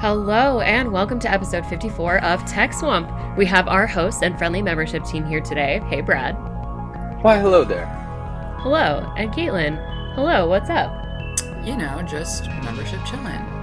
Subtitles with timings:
[0.00, 3.10] Hello, and welcome to episode 54 of Tech Swamp.
[3.36, 5.82] We have our host and friendly membership team here today.
[5.90, 6.36] Hey, Brad.
[7.22, 7.84] Why, hello there.
[8.60, 9.76] Hello, and Caitlin.
[10.14, 10.90] Hello, what's up?
[11.66, 13.59] You know, just membership chilling.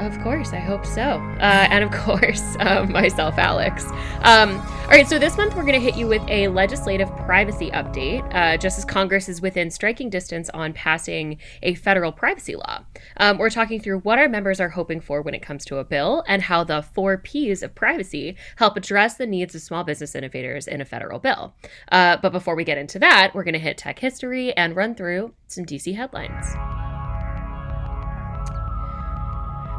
[0.00, 1.02] Of course, I hope so.
[1.02, 3.84] Uh, and of course, uh, myself, Alex.
[4.22, 7.70] Um, all right, so this month we're going to hit you with a legislative privacy
[7.72, 12.80] update, uh, just as Congress is within striking distance on passing a federal privacy law.
[13.18, 15.84] Um, we're talking through what our members are hoping for when it comes to a
[15.84, 20.14] bill and how the four P's of privacy help address the needs of small business
[20.14, 21.54] innovators in a federal bill.
[21.92, 24.94] Uh, but before we get into that, we're going to hit tech history and run
[24.94, 26.79] through some DC headlines.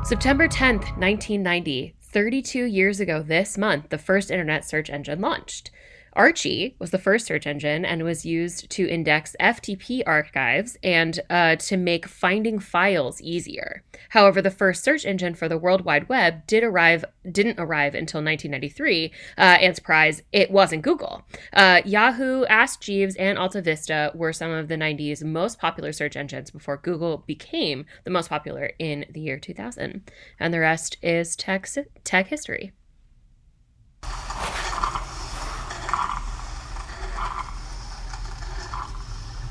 [0.03, 5.69] September 10th, 1990, 32 years ago this month, the first internet search engine launched.
[6.13, 11.55] Archie was the first search engine and was used to index FTP archives and uh,
[11.55, 13.83] to make finding files easier.
[14.09, 18.19] However, the first search engine for the World Wide Web did arrive didn't arrive until
[18.19, 21.23] 1993, uh, and surprise, it wasn't Google.
[21.53, 26.15] Uh, Yahoo, Ask Jeeves, and Alta Vista were some of the 90s most popular search
[26.15, 30.09] engines before Google became the most popular in the year 2000.
[30.39, 31.67] And the rest is tech,
[32.03, 32.73] tech history.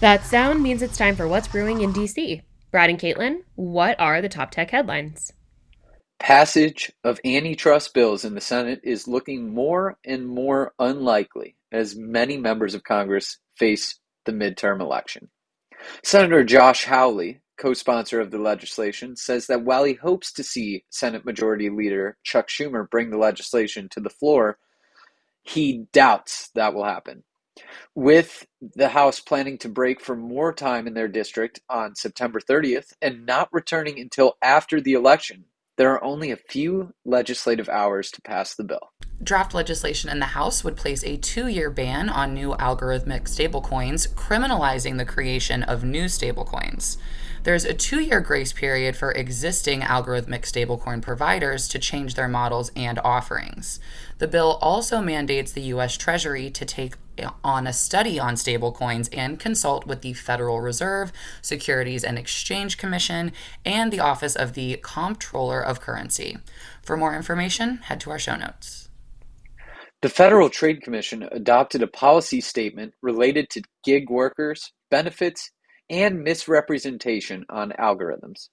[0.01, 2.41] That sound means it's time for What's Brewing in DC.
[2.71, 5.35] Brad and Caitlin, what are the top tech headlines?
[6.19, 12.39] Passage of antitrust bills in the Senate is looking more and more unlikely as many
[12.39, 15.29] members of Congress face the midterm election.
[16.03, 20.83] Senator Josh Hawley, co sponsor of the legislation, says that while he hopes to see
[20.89, 24.57] Senate Majority Leader Chuck Schumer bring the legislation to the floor,
[25.43, 27.23] he doubts that will happen.
[27.97, 32.93] With the House planning to break for more time in their district on September 30th
[33.03, 35.47] and not returning until after the election,
[35.77, 38.93] there are only a few legislative hours to pass the bill.
[39.23, 44.09] Draft legislation in the House would place a two year ban on new algorithmic stablecoins,
[44.15, 46.97] criminalizing the creation of new stablecoins.
[47.43, 52.71] There's a two year grace period for existing algorithmic stablecoin providers to change their models
[52.75, 53.79] and offerings.
[54.19, 55.99] The bill also mandates the U.S.
[55.99, 56.95] Treasury to take
[57.45, 63.33] on a study on stablecoins and consult with the Federal Reserve, Securities and Exchange Commission,
[63.67, 66.39] and the Office of the Comptroller of Currency.
[66.83, 68.90] For more information, head to our show notes.
[70.03, 75.51] The Federal Trade Commission adopted a policy statement related to gig workers, benefits,
[75.91, 78.49] and misrepresentation on algorithms.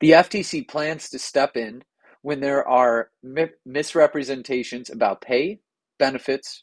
[0.00, 1.82] The FTC plans to step in
[2.22, 5.60] when there are mi- misrepresentations about pay,
[5.98, 6.62] benefits,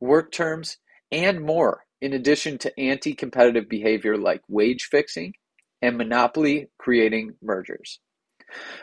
[0.00, 0.78] work terms,
[1.12, 5.34] and more, in addition to anti competitive behavior like wage fixing
[5.82, 8.00] and monopoly creating mergers.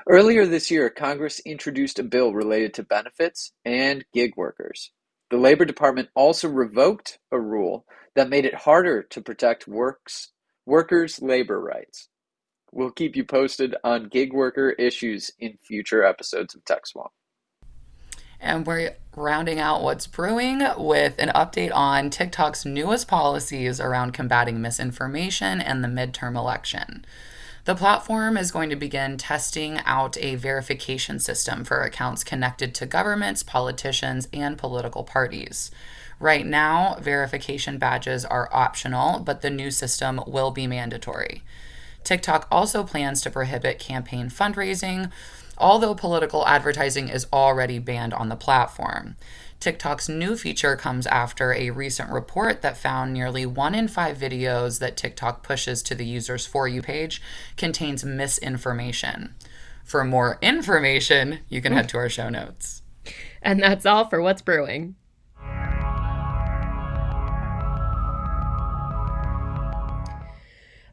[0.07, 4.91] Earlier this year, Congress introduced a bill related to benefits and gig workers.
[5.29, 7.85] The Labor Department also revoked a rule
[8.15, 10.29] that made it harder to protect works,
[10.65, 12.09] workers' labor rights.
[12.71, 17.11] We'll keep you posted on gig worker issues in future episodes of Tech Swamp.
[18.41, 24.61] And we're rounding out what's brewing with an update on TikTok's newest policies around combating
[24.61, 27.05] misinformation and the midterm election.
[27.65, 32.85] The platform is going to begin testing out a verification system for accounts connected to
[32.85, 35.69] governments, politicians, and political parties.
[36.19, 41.43] Right now, verification badges are optional, but the new system will be mandatory.
[42.03, 45.11] TikTok also plans to prohibit campaign fundraising,
[45.57, 49.15] although political advertising is already banned on the platform.
[49.59, 54.79] TikTok's new feature comes after a recent report that found nearly one in five videos
[54.79, 57.21] that TikTok pushes to the user's For You page
[57.57, 59.35] contains misinformation.
[59.83, 62.83] For more information, you can head to our show notes.
[63.41, 64.95] And that's all for What's Brewing.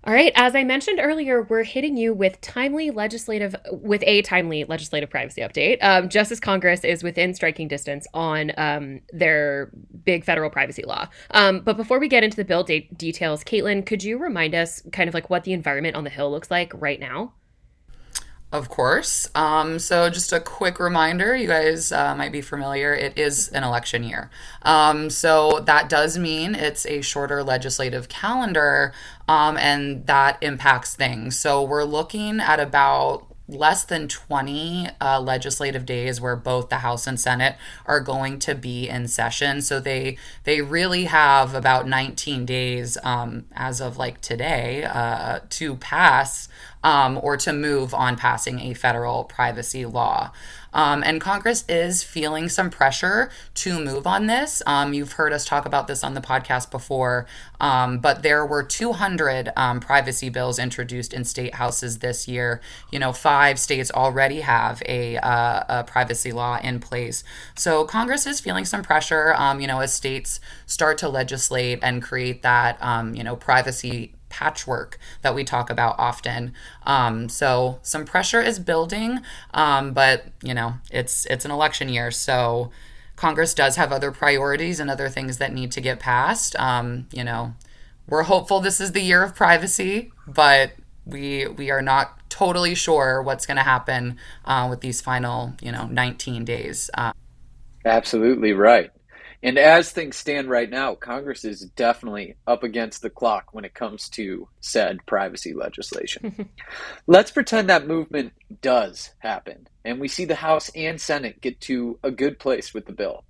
[0.07, 4.63] All right, as I mentioned earlier, we're hitting you with timely legislative with a timely
[4.63, 5.79] legislative privacy update.
[5.83, 9.73] Um, just as Congress is within striking distance on um, their
[10.05, 11.09] big federal privacy law.
[11.33, 14.81] Um, but before we get into the bill de- details, Caitlin, could you remind us
[14.93, 17.33] kind of like what the environment on the Hill looks like right now?
[18.53, 19.29] Of course.
[19.35, 23.65] Um, so, just a quick reminder you guys uh, might be familiar, it is an
[23.65, 24.31] election year.
[24.63, 28.95] Um, so, that does mean it's a shorter legislative calendar,
[29.27, 31.37] um, and that impacts things.
[31.37, 37.07] So, we're looking at about less than 20 uh, legislative days where both the house
[37.07, 37.57] and senate
[37.87, 43.45] are going to be in session so they they really have about 19 days um,
[43.53, 46.49] as of like today uh, to pass
[46.87, 50.31] um, or to move on passing a federal privacy law.
[50.77, 54.63] Um, and Congress is feeling some pressure to move on this.
[54.67, 57.27] Um, you've heard us talk about this on the podcast before,
[57.61, 62.61] um, but there were 200 um, privacy bills introduced in state houses this year.
[62.93, 67.25] You know, five states already have a, uh, a privacy law in place.
[67.55, 72.03] So Congress is feeling some pressure, um, you know, as states start to legislate and
[72.03, 76.53] create that, um, you know, privacy patchwork that we talk about often.
[76.85, 79.21] Um, so some pressure is building,
[79.55, 82.71] um, but you know it's it's an election year, so
[83.17, 86.55] Congress does have other priorities and other things that need to get passed.
[86.57, 87.55] Um, you know,
[88.07, 90.73] we're hopeful this is the year of privacy, but
[91.05, 95.73] we we are not totally sure what's going to happen uh, with these final you
[95.73, 96.91] know 19 days.
[96.95, 97.13] Uh,
[97.85, 98.91] Absolutely right.
[99.47, 103.75] And as things stand right now, Congress is definitely up against the clock when it
[103.75, 106.49] comes to said privacy legislation.
[107.07, 111.97] Let's pretend that movement does happen and we see the House and Senate get to
[112.03, 113.23] a good place with the bill.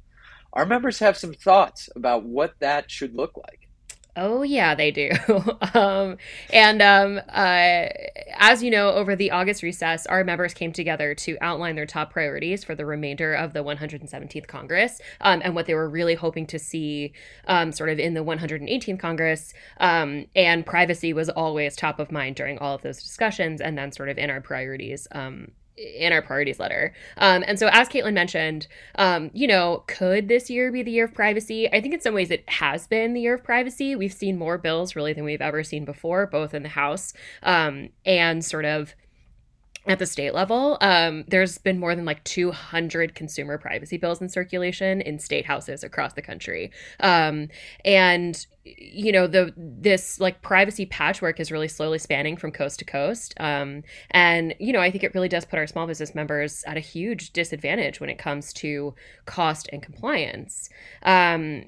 [0.55, 3.66] Our members have some thoughts about what that should look like.
[4.17, 5.11] Oh yeah, they do.
[5.75, 6.17] um,
[6.51, 7.89] and um, uh,
[8.39, 12.13] as you know, over the August recess, our members came together to outline their top
[12.13, 16.47] priorities for the remainder of the 117th Congress um, and what they were really hoping
[16.47, 17.13] to see,
[17.47, 19.53] um, sort of in the 118th Congress.
[19.79, 23.93] Um, and privacy was always top of mind during all of those discussions, and then
[23.93, 26.95] sort of in our priorities um, in our priorities letter.
[27.19, 31.05] Um, and so, as Caitlin mentioned, um, you know, could this year be the year
[31.05, 31.69] of privacy?
[31.73, 33.95] I think in some ways it has been the year of privacy.
[33.95, 37.13] We've seen more bills really than we've ever seen before, both in the House
[37.43, 38.95] um, and sort of
[39.87, 44.29] at the state level, um, there's been more than like 200 consumer privacy bills in
[44.29, 46.73] circulation in state houses across the country.
[47.01, 47.49] Um,
[47.85, 48.47] and
[48.79, 53.35] you know the this like privacy patchwork is really slowly spanning from coast to coast.
[53.39, 56.77] Um, and you know i think it really does put our small business members at
[56.77, 60.69] a huge disadvantage when it comes to cost and compliance.
[61.03, 61.65] Um,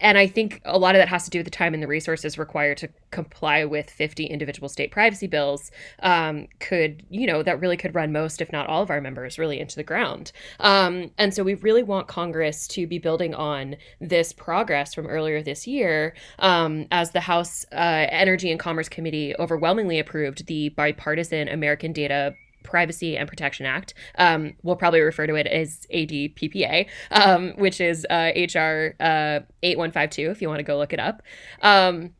[0.00, 1.86] and i think a lot of that has to do with the time and the
[1.86, 5.70] resources required to comply with 50 individual state privacy bills
[6.02, 9.38] um, could you know that really could run most if not all of our members
[9.38, 10.32] really into the ground.
[10.60, 15.42] Um, and so we really want congress to be building on this progress from earlier
[15.42, 21.48] this year um, as the House uh, Energy and Commerce Committee overwhelmingly approved the bipartisan
[21.48, 22.34] American Data
[22.66, 23.94] Privacy and Protection Act.
[24.18, 30.30] Um, we'll probably refer to it as ADPPA, um, which is uh, HR uh, 8152
[30.30, 31.22] if you want to go look it up.
[31.62, 32.10] Um,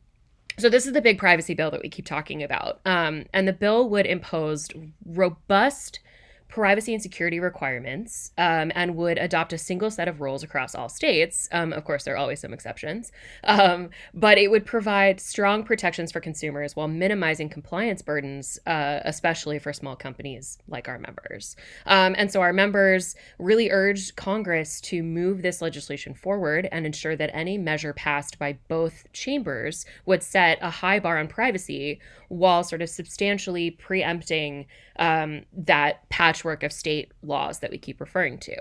[0.59, 2.79] so, this is the big privacy bill that we keep talking about.
[2.83, 4.69] Um, and the bill would impose
[5.05, 5.99] robust
[6.47, 10.89] privacy and security requirements um, and would adopt a single set of rules across all
[10.89, 11.49] states.
[11.51, 13.11] Um, of course, there are always some exceptions,
[13.43, 19.59] um, but it would provide strong protections for consumers while minimizing compliance burdens, uh, especially
[19.59, 21.55] for small companies like our members.
[21.85, 27.15] Um, and so, our members really urged Congress to move this legislation forward and ensure
[27.15, 31.99] that any measure passed by both chambers would set a high bar on privacy
[32.29, 34.65] while sort of substantially preempting
[34.99, 38.55] um, that patchwork of state laws that we keep referring to.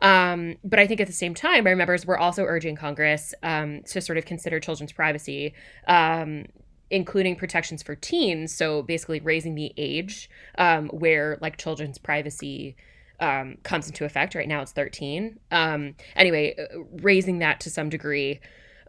[0.00, 3.82] Um, but I think at the same time, our members were also urging Congress um,
[3.88, 5.54] to sort of consider children's privacy
[5.86, 6.46] um,
[6.90, 8.54] including protections for teens.
[8.54, 12.76] So basically, raising the age um, where like children's privacy
[13.18, 14.34] um, comes into effect.
[14.34, 15.38] Right now, it's 13.
[15.50, 18.40] Um, anyway, uh, raising that to some degree.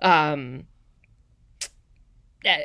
[0.02, 0.66] Um,
[2.46, 2.58] uh,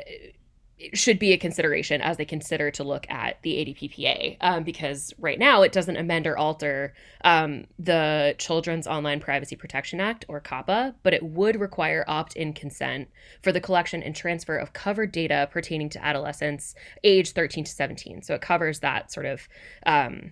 [0.93, 5.37] should be a consideration as they consider to look at the ADPPA um, because right
[5.37, 6.93] now it doesn't amend or alter
[7.23, 12.53] um, the Children's Online Privacy Protection Act or COPPA, but it would require opt in
[12.53, 13.09] consent
[13.41, 18.21] for the collection and transfer of covered data pertaining to adolescents age 13 to 17.
[18.21, 19.47] So it covers that sort of.
[19.85, 20.31] Um,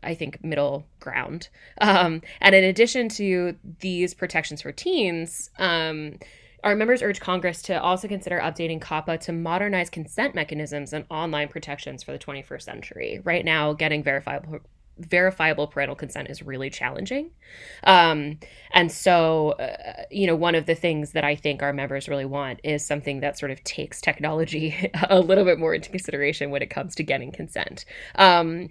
[0.00, 1.48] I think middle ground.
[1.80, 6.20] Um, and in addition to these protections for teens, um,
[6.64, 11.48] our members urge Congress to also consider updating COPPA to modernize consent mechanisms and online
[11.48, 13.20] protections for the 21st century.
[13.24, 14.60] Right now, getting verifiable
[14.98, 17.30] verifiable parental consent is really challenging.
[17.84, 18.38] Um,
[18.72, 22.24] and so, uh, you know, one of the things that I think our members really
[22.24, 26.62] want is something that sort of takes technology a little bit more into consideration when
[26.62, 27.84] it comes to getting consent.
[28.16, 28.70] Um,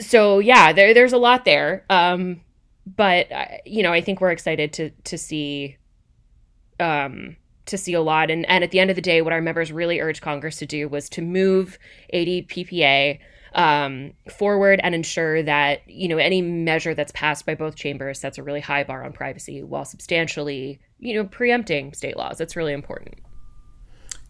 [0.00, 1.84] so yeah, there, there's a lot there.
[1.88, 2.42] Um,
[2.96, 5.76] but uh, you know, I think we're excited to to see
[6.80, 8.30] um, to see a lot.
[8.30, 10.66] And, and at the end of the day, what our members really urged Congress to
[10.66, 11.78] do was to move
[12.12, 13.18] ADPPA
[13.54, 18.38] um, forward and ensure that you know any measure that's passed by both chambers sets
[18.38, 22.38] a really high bar on privacy while substantially you know preempting state laws.
[22.38, 23.18] That's really important.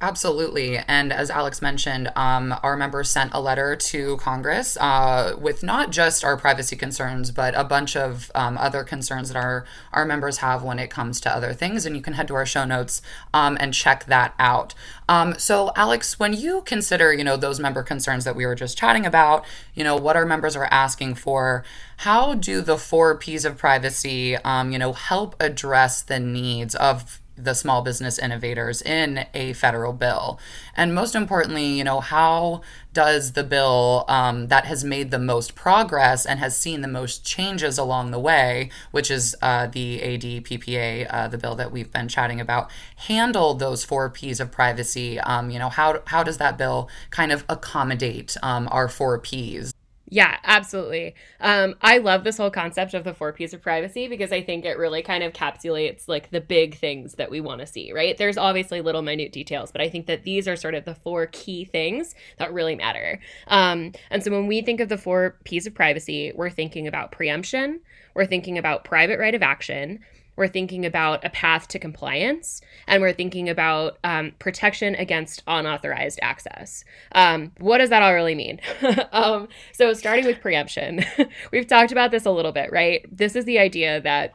[0.00, 0.78] Absolutely.
[0.78, 5.90] And as Alex mentioned, um, our members sent a letter to Congress uh, with not
[5.90, 10.36] just our privacy concerns, but a bunch of um, other concerns that our, our members
[10.38, 11.84] have when it comes to other things.
[11.84, 13.02] And you can head to our show notes
[13.34, 14.72] um, and check that out.
[15.08, 18.78] Um, so, Alex, when you consider, you know, those member concerns that we were just
[18.78, 21.64] chatting about, you know, what our members are asking for,
[21.98, 27.20] how do the four P's of privacy, um, you know, help address the needs of
[27.42, 30.38] the small business innovators in a federal bill?
[30.76, 35.54] And most importantly, you know, how does the bill um, that has made the most
[35.54, 41.06] progress and has seen the most changes along the way, which is uh, the ADPPA,
[41.08, 45.20] uh, the bill that we've been chatting about, handle those four P's of privacy?
[45.20, 49.72] Um, you know, how, how does that bill kind of accommodate um, our four P's?
[50.10, 51.14] Yeah, absolutely.
[51.38, 54.64] Um, I love this whole concept of the four P's of privacy because I think
[54.64, 58.16] it really kind of encapsulates like the big things that we want to see, right?
[58.16, 61.26] There's obviously little minute details, but I think that these are sort of the four
[61.26, 63.20] key things that really matter.
[63.48, 67.12] Um, and so when we think of the four P's of privacy, we're thinking about
[67.12, 67.80] preemption,
[68.14, 69.98] we're thinking about private right of action,
[70.38, 76.20] we're thinking about a path to compliance, and we're thinking about um, protection against unauthorized
[76.22, 76.84] access.
[77.10, 78.60] Um, what does that all really mean?
[79.12, 81.04] um, so, starting with preemption,
[81.52, 83.04] we've talked about this a little bit, right?
[83.10, 84.34] This is the idea that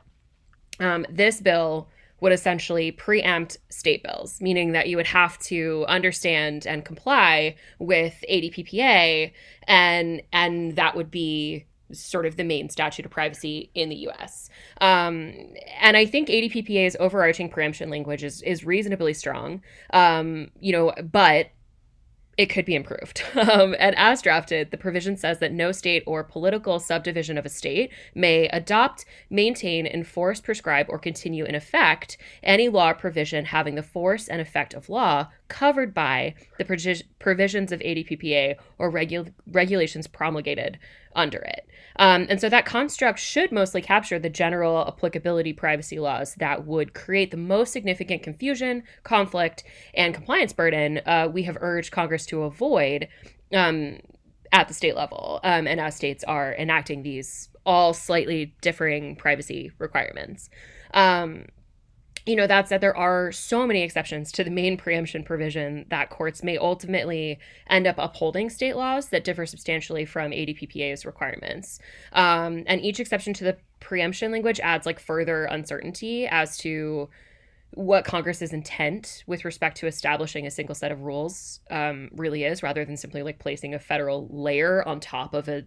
[0.81, 1.87] um, this bill
[2.19, 8.25] would essentially preempt state bills, meaning that you would have to understand and comply with
[8.29, 9.31] ADPPA,
[9.69, 11.65] and and that would be
[11.99, 14.49] sort of the main statute of privacy in the US.
[14.81, 15.33] Um,
[15.79, 21.49] and I think ADPPA's overarching preemption language is, is reasonably strong, um, you know, but
[22.37, 23.23] it could be improved.
[23.43, 27.49] Um, and as drafted, the provision says that no state or political subdivision of a
[27.49, 33.83] state may adopt, maintain, enforce, prescribe, or continue in effect any law provision having the
[33.83, 36.65] force and effect of law covered by the
[37.19, 40.79] provisions of ADPPA or regu- regulations promulgated
[41.15, 41.67] under it.
[41.97, 46.93] Um, and so that construct should mostly capture the general applicability privacy laws that would
[46.93, 49.63] create the most significant confusion, conflict,
[49.93, 53.07] and compliance burden uh, we have urged Congress to avoid
[53.53, 53.99] um,
[54.51, 55.39] at the state level.
[55.43, 60.49] Um, and as states are enacting these all slightly differing privacy requirements.
[60.93, 61.45] Um,
[62.25, 66.09] you know, that said, there are so many exceptions to the main preemption provision that
[66.09, 67.37] courts may ultimately
[67.69, 71.79] end up upholding state laws that differ substantially from ADPPA's requirements.
[72.13, 77.09] Um, and each exception to the preemption language adds like further uncertainty as to
[77.75, 82.63] what Congress's intent with respect to establishing a single set of rules um, really is,
[82.63, 85.63] rather than simply like placing a federal layer on top of a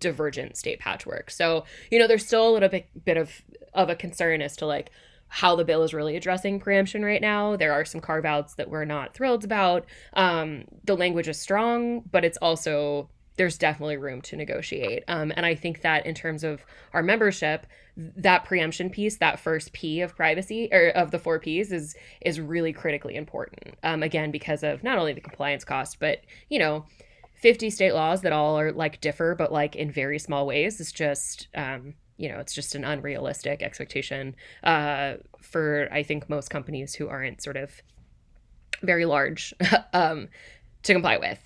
[0.00, 1.30] divergent state patchwork.
[1.30, 3.30] So, you know, there's still a little bit, bit of
[3.74, 4.90] of a concern as to like
[5.28, 7.56] how the bill is really addressing preemption right now.
[7.56, 9.84] There are some carve outs that we're not thrilled about.
[10.12, 15.04] Um, the language is strong, but it's also there's definitely room to negotiate.
[15.08, 17.66] Um, and I think that in terms of our membership,
[17.96, 22.40] that preemption piece, that first P of privacy or of the four P's is is
[22.40, 23.74] really critically important.
[23.82, 26.84] Um, again, because of not only the compliance cost, but you know,
[27.34, 30.92] 50 state laws that all are like differ, but like in very small ways is
[30.92, 36.94] just um, you know, it's just an unrealistic expectation uh, for I think most companies
[36.94, 37.82] who aren't sort of
[38.82, 39.54] very large
[39.92, 40.28] um,
[40.82, 41.38] to comply with.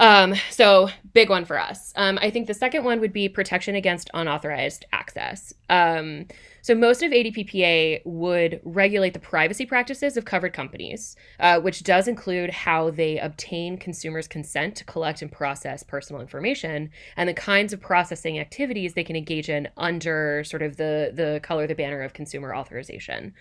[0.00, 1.92] Um, so big one for us.
[1.94, 5.52] Um, I think the second one would be protection against unauthorized access.
[5.68, 6.26] Um,
[6.62, 12.08] so most of ADPPA would regulate the privacy practices of covered companies, uh, which does
[12.08, 17.74] include how they obtain consumers' consent to collect and process personal information, and the kinds
[17.74, 22.00] of processing activities they can engage in under sort of the the color the banner
[22.00, 23.34] of consumer authorization.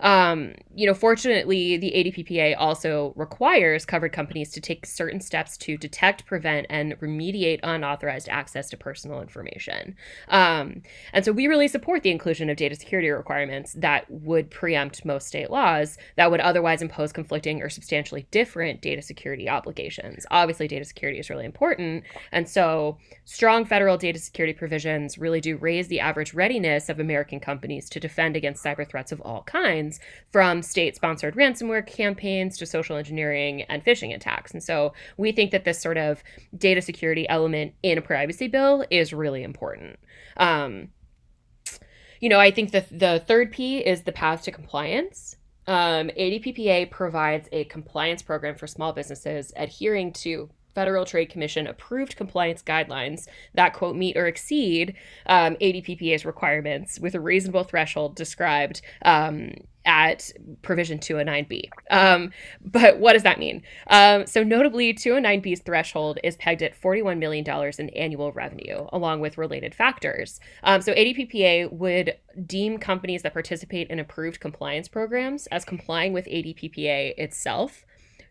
[0.00, 5.76] Um, you know, fortunately, the ADPPA also requires covered companies to take certain steps to
[5.76, 9.96] detect, prevent, and remediate unauthorized access to personal information.
[10.28, 10.82] Um,
[11.12, 15.28] and so we really support the inclusion of data security requirements that would preempt most
[15.28, 20.26] state laws that would otherwise impose conflicting or substantially different data security obligations.
[20.30, 22.04] Obviously, data security is really important.
[22.32, 27.40] And so strong federal data security provisions really do raise the average readiness of American
[27.40, 29.83] companies to defend against cyber threats of all kinds
[30.30, 34.52] from state sponsored ransomware campaigns to social engineering and phishing attacks.
[34.52, 36.22] And so we think that this sort of
[36.56, 39.98] data security element in a privacy bill is really important.
[40.36, 40.88] Um,
[42.20, 45.36] you know, I think the, the third P is the path to compliance.
[45.66, 52.16] Um, ADPPA provides a compliance program for small businesses adhering to Federal Trade Commission approved
[52.16, 54.94] compliance guidelines that, quote, meet or exceed
[55.26, 59.52] um, ADPPA's requirements with a reasonable threshold described um,
[59.84, 60.30] at
[60.62, 61.68] provision 209B.
[61.90, 62.32] Um,
[62.64, 63.62] but what does that mean?
[63.88, 69.38] Um, so, notably, 209B's threshold is pegged at $41 million in annual revenue, along with
[69.38, 70.40] related factors.
[70.62, 72.16] Um, so, ADPPA would
[72.46, 77.84] deem companies that participate in approved compliance programs as complying with ADPPA itself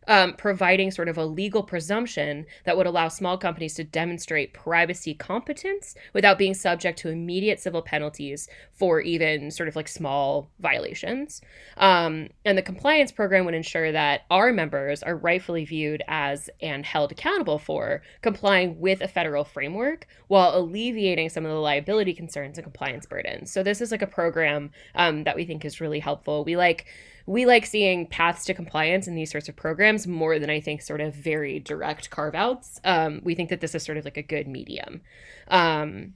[0.08, 5.14] um, providing sort of a legal presumption that would allow small companies to demonstrate privacy
[5.14, 11.42] competence without being subject to immediate civil penalties for even sort of like small violations.
[11.78, 16.86] Um, and the compliance program would ensure that our members are rightfully viewed as and
[16.86, 22.58] held accountable for complying with a federal framework while alleviating some of the liability concerns
[22.58, 23.52] and compliance burdens.
[23.52, 26.44] So, this is like a program um, that we think is really helpful.
[26.44, 26.86] We like
[27.26, 30.82] we like seeing paths to compliance in these sorts of programs more than I think
[30.82, 32.82] sort of very direct carve outs.
[32.84, 35.02] Um, we think that this is sort of like a good medium.
[35.48, 36.16] Um,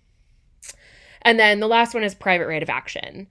[1.22, 3.28] and then the last one is private right of action.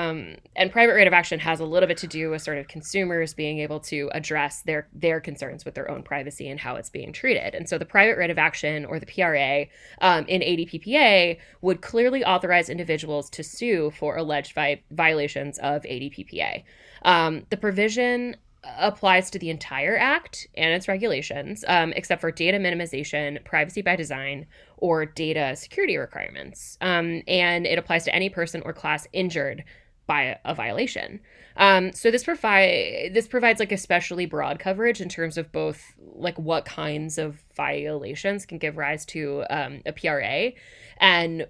[0.00, 2.68] Um, and private right of action has a little bit to do with sort of
[2.68, 6.90] consumers being able to address their their concerns with their own privacy and how it's
[6.90, 7.54] being treated.
[7.54, 9.66] And so the private right of action or the PRA
[10.00, 16.62] um, in ADPPA would clearly authorize individuals to sue for alleged vi- violations of ADPPA.
[17.02, 18.36] Um, the provision
[18.78, 23.96] applies to the entire act and its regulations, um, except for data minimization, privacy by
[23.96, 26.76] design, or data security requirements.
[26.80, 29.64] Um, and it applies to any person or class injured
[30.10, 31.20] by a, violation.
[31.56, 36.36] Um, so this provide this provides like especially broad coverage in terms of both like
[36.36, 40.50] what kinds of violations can give rise to um, a PRA,
[40.96, 41.46] and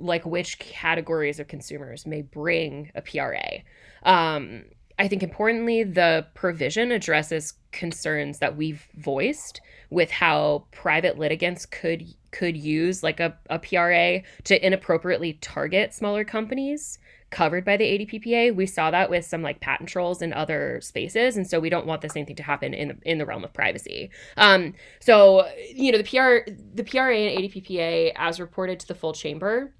[0.00, 3.60] like which categories of consumers may bring a PRA.
[4.02, 4.64] Um,
[4.98, 9.60] I think importantly, the provision addresses concerns that we've voiced
[9.90, 16.24] with how private litigants could could use like a, a PRA to inappropriately target smaller
[16.24, 16.98] companies
[17.34, 18.54] covered by the ADPPA.
[18.54, 21.86] We saw that with some like patent trolls in other spaces, and so we don't
[21.86, 24.10] want the same thing to happen in the, in the realm of privacy.
[24.36, 29.12] Um, so you know the PR the PRA and ADPPA, as reported to the full
[29.12, 29.74] chamber,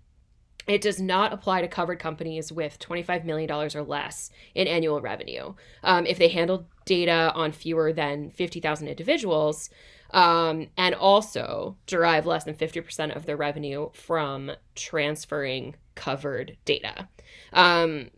[0.67, 5.55] it does not apply to covered companies with $25 million or less in annual revenue.
[5.83, 9.71] Um, if they handle data on fewer than 50,000 individuals,
[10.11, 17.09] um, and also derive less than 50% of their revenue from transferring covered data.
[17.53, 18.11] Um,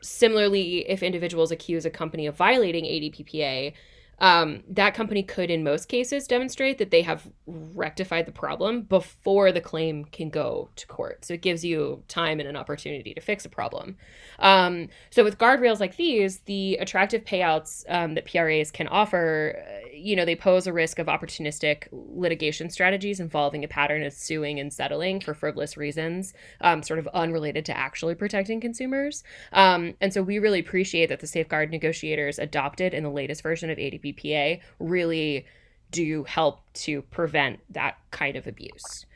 [0.00, 3.72] similarly, if individuals accuse a company of violating ADPPA,
[4.18, 9.52] um, that company could, in most cases, demonstrate that they have rectified the problem before
[9.52, 11.24] the claim can go to court.
[11.24, 13.96] So it gives you time and an opportunity to fix a problem.
[14.38, 19.88] Um, so with guardrails like these, the attractive payouts um, that PRAs can offer, uh,
[19.92, 24.58] you know, they pose a risk of opportunistic litigation strategies involving a pattern of suing
[24.58, 29.22] and settling for frivolous reasons, um, sort of unrelated to actually protecting consumers.
[29.52, 33.70] Um, and so we really appreciate that the safeguard negotiators adopted in the latest version
[33.70, 35.46] of ADP BPA really
[35.90, 39.06] do help to prevent that kind of abuse.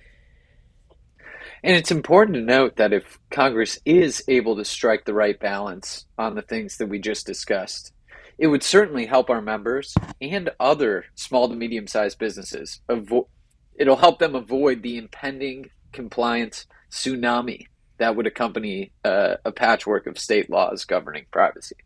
[1.63, 6.07] And it's important to note that if Congress is able to strike the right balance
[6.19, 7.93] on the things that we just discussed,
[8.39, 12.81] it would certainly help our members and other small to medium sized businesses.
[12.89, 13.29] Avo-
[13.75, 17.67] it'll help them avoid the impending compliance tsunami
[17.99, 21.77] that would accompany uh, a patchwork of state laws governing privacy.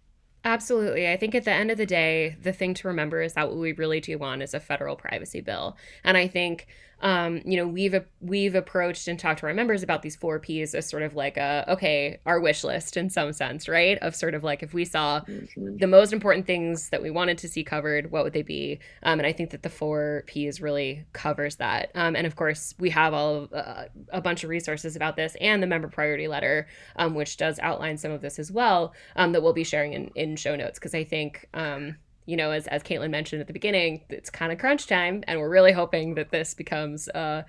[0.44, 1.09] Absolutely.
[1.11, 3.57] I think at the end of the day, the thing to remember is that what
[3.57, 5.76] we really do want is a federal privacy bill.
[6.04, 6.66] And I think
[7.00, 10.74] um, you know, we've we've approached and talked to our members about these four P's
[10.74, 13.98] as sort of like a okay, our wish list in some sense, right?
[13.98, 15.76] Of sort of like if we saw mm-hmm.
[15.76, 18.78] the most important things that we wanted to see covered, what would they be?
[19.02, 21.90] Um, and I think that the four P's really covers that.
[21.94, 25.37] Um, and of course, we have all of, uh, a bunch of resources about this
[25.40, 29.33] and the member priority letter, um, which does outline some of this as well, um,
[29.33, 31.96] that we'll be sharing in in show notes because I think um,
[32.27, 35.41] you know, as as Caitlin mentioned at the beginning, it's kind of crunch time, and
[35.41, 37.43] we're really hoping that this becomes uh,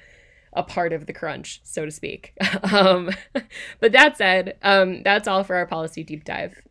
[0.54, 2.34] a part of the crunch, so to speak.
[2.74, 3.10] um,
[3.80, 6.62] but that said, um, that's all for our policy deep dive.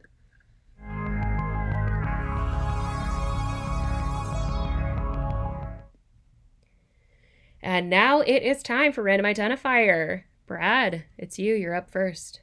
[7.62, 10.24] And now it is time for random identifier.
[10.46, 11.54] Brad, it's you.
[11.54, 12.40] You're up first.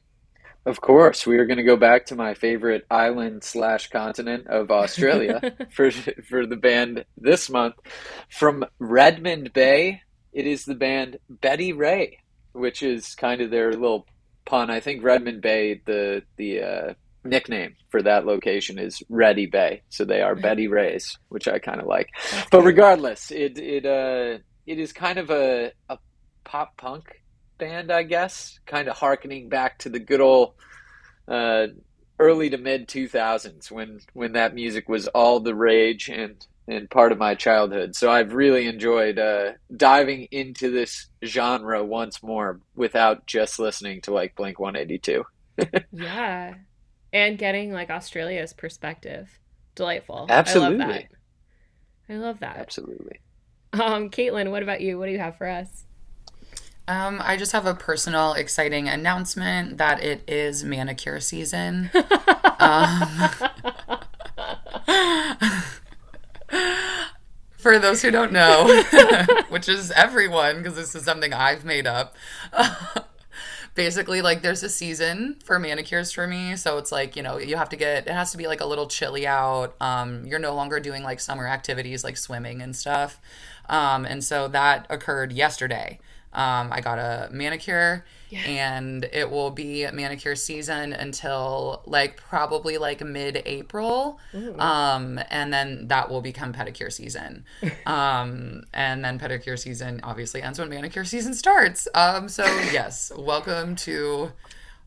[0.64, 4.70] Of course, we are going to go back to my favorite island slash continent of
[4.70, 7.74] Australia for for the band this month
[8.30, 10.02] from Redmond Bay.
[10.32, 12.18] It is the band Betty Ray,
[12.52, 14.06] which is kind of their little
[14.44, 14.70] pun.
[14.70, 16.94] I think Redmond Bay, the the uh,
[17.24, 19.82] nickname for that location is Ready Bay.
[19.88, 22.08] So they are Betty Rays, which I kind of like.
[22.52, 25.98] But regardless, it it uh it is kind of a a
[26.44, 27.21] pop punk
[27.62, 30.54] band, I guess, kind of harkening back to the good old
[31.28, 31.68] uh,
[32.18, 37.12] early to mid 2000s when when that music was all the rage and and part
[37.12, 37.94] of my childhood.
[37.94, 44.12] So I've really enjoyed uh, diving into this genre once more without just listening to
[44.12, 45.24] like Blink 182.
[45.92, 46.54] yeah.
[47.12, 49.38] And getting like Australia's perspective.
[49.74, 50.26] Delightful.
[50.28, 50.84] Absolutely.
[50.84, 51.08] I love that.
[52.08, 52.56] I love that.
[52.56, 53.20] Absolutely.
[53.72, 54.98] Um, Caitlin, what about you?
[54.98, 55.84] What do you have for us?
[56.88, 61.90] Um, I just have a personal, exciting announcement that it is manicure season.
[62.58, 63.08] um,
[67.56, 68.82] for those who don't know,
[69.48, 72.16] which is everyone, because this is something I've made up.
[73.74, 77.56] Basically, like there's a season for manicures for me, so it's like you know you
[77.56, 79.74] have to get it has to be like a little chilly out.
[79.80, 83.20] Um, you're no longer doing like summer activities like swimming and stuff,
[83.70, 86.00] um, and so that occurred yesterday.
[86.32, 88.04] Um, I got a manicure
[88.46, 94.18] and it will be manicure season until like probably like mid April.
[94.58, 97.44] Um, and then that will become pedicure season.
[97.86, 101.86] um, and then pedicure season obviously ends when manicure season starts.
[101.94, 104.32] Um, so yes, welcome to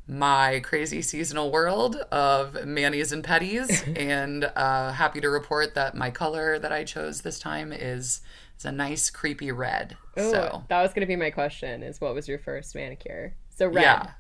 [0.08, 6.12] my crazy seasonal world of manis and petties and uh, happy to report that my
[6.12, 8.22] color that I chose this time is
[8.56, 9.98] it's a nice creepy red.
[10.18, 13.36] Ooh, so that was gonna be my question: is what was your first manicure?
[13.50, 13.82] So red.
[13.82, 14.12] Yeah,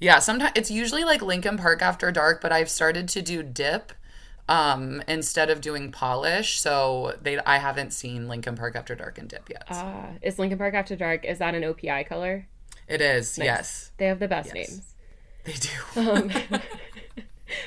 [0.00, 0.18] yeah.
[0.18, 3.92] Sometimes it's usually like Lincoln Park after dark, but I've started to do dip
[4.48, 9.28] um instead of doing polish so they i haven't seen lincoln park after dark and
[9.28, 12.44] dip yet ah uh, is lincoln park after dark is that an opi color
[12.88, 13.46] it is nice.
[13.46, 14.68] yes they have the best yes.
[14.68, 14.91] names
[15.44, 16.30] they do um,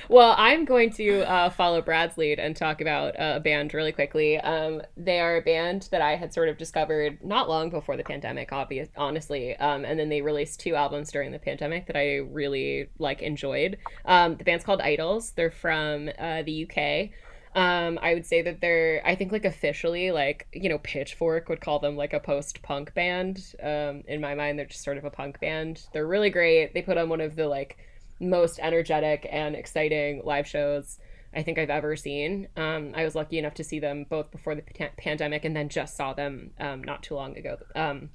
[0.09, 3.91] well, I'm going to uh, follow Brad's lead and talk about uh, a band really
[3.91, 4.39] quickly.
[4.39, 8.03] Um, they are a band that I had sort of discovered not long before the
[8.03, 9.55] pandemic, obvious, honestly.
[9.57, 13.77] Um, and then they released two albums during the pandemic that I really like enjoyed.
[14.05, 15.31] Um, the band's called Idles.
[15.31, 17.09] They're from uh, the UK.
[17.55, 21.61] Um, I would say that they're, I think, like officially, like you know, Pitchfork would
[21.61, 23.55] call them like a post-punk band.
[23.63, 25.87] Um, in my mind, they're just sort of a punk band.
[25.93, 26.73] They're really great.
[26.73, 27.77] They put on one of the like
[28.19, 30.99] most energetic and exciting live shows
[31.35, 32.47] I think I've ever seen.
[32.55, 35.67] Um, I was lucky enough to see them both before the p- pandemic and then
[35.67, 37.57] just saw them um, not too long ago.
[37.75, 38.09] Um,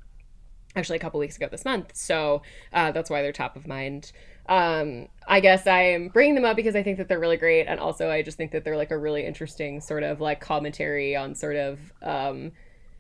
[0.75, 1.95] actually, a couple weeks ago this month.
[1.95, 4.13] So uh, that's why they're top of mind.
[4.49, 7.67] Um, I guess I'm bringing them up because I think that they're really great.
[7.67, 11.15] And also, I just think that they're like a really interesting sort of like commentary
[11.15, 12.53] on sort of um,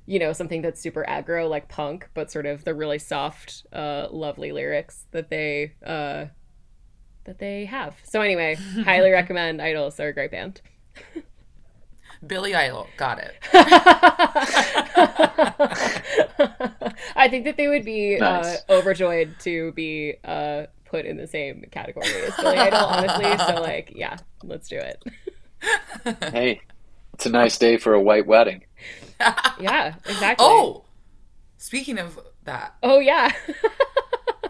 [0.06, 4.08] you know something that's super aggro like punk but sort of the really soft uh
[4.10, 6.24] lovely lyrics that they uh
[7.24, 7.96] that they have.
[8.04, 9.96] So anyway, highly recommend Idles.
[9.96, 10.62] They're a great band.
[12.26, 13.34] Billy Idol, got it.
[17.16, 18.62] I think that they would be uh, Nice.
[18.68, 23.38] uh, overjoyed to be uh, put in the same category as Billy Idol, honestly.
[23.38, 25.02] So like, yeah, let's do it.
[26.32, 26.62] Hey,
[27.12, 28.64] it's a nice day for a white wedding.
[29.60, 30.46] Yeah, exactly.
[30.48, 30.84] Oh,
[31.58, 33.30] speaking of that, oh yeah.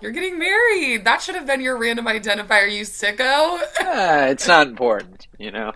[0.00, 1.04] you're getting married.
[1.04, 3.58] That should have been your random identifier, you sicko.
[3.80, 5.72] Ah, it's not important, you know.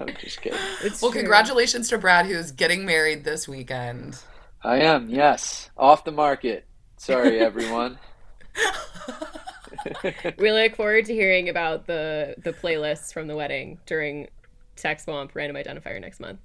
[0.00, 0.58] I'm just kidding.
[0.82, 1.20] It's Well, true.
[1.20, 4.18] congratulations to Brad, who's getting married this weekend.
[4.62, 6.64] I am, yes, off the market.
[6.96, 7.98] Sorry, everyone.
[10.38, 14.28] We look forward to hearing about the the playlists from the wedding during
[14.76, 16.40] Tech Swamp Random Identifier next month.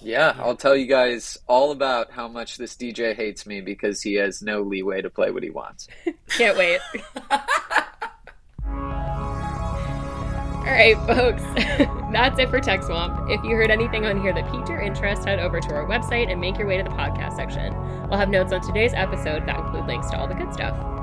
[0.00, 4.14] Yeah, I'll tell you guys all about how much this DJ hates me because he
[4.14, 5.88] has no leeway to play what he wants.
[6.28, 6.80] Can't wait.
[10.62, 11.42] All right, folks,
[12.12, 13.28] that's it for Tech Swamp.
[13.28, 16.30] If you heard anything on here that piqued your interest, head over to our website
[16.30, 17.74] and make your way to the podcast section.
[18.08, 21.01] We'll have notes on today's episode that include links to all the good stuff.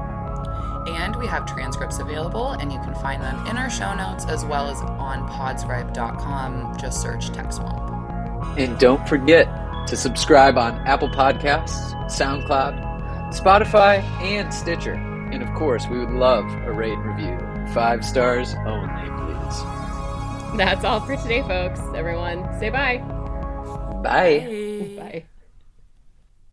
[0.96, 4.46] And we have transcripts available, and you can find them in our show notes as
[4.46, 6.78] well as on podscribe.com.
[6.78, 8.58] Just search Tech Swamp.
[8.58, 9.48] And don't forget
[9.88, 14.94] to subscribe on Apple Podcasts, SoundCloud, Spotify, and Stitcher.
[14.94, 17.74] And of course, we would love a rate and review.
[17.74, 20.58] Five stars only, please.
[20.58, 21.80] That's all for today, folks.
[21.96, 22.98] Everyone, say bye.
[24.02, 24.40] Bye.
[24.98, 24.99] Bye.